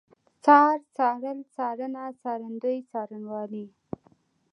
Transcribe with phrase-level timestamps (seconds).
[0.43, 3.65] څار، څارل، څارنه، څارندوی، څارنوالي